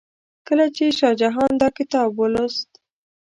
کله 0.47 0.65
چې 0.75 0.85
شاه 0.97 1.15
جهان 1.21 1.51
دا 1.61 1.69
کتاب 1.77 2.09
ولوست. 2.15 2.69